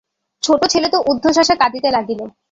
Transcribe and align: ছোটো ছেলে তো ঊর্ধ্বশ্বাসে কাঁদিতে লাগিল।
ছোটো 0.43 0.65
ছেলে 0.67 0.87
তো 0.89 0.97
ঊর্ধ্বশ্বাসে 1.01 1.55
কাঁদিতে 1.55 1.89
লাগিল। 1.91 2.21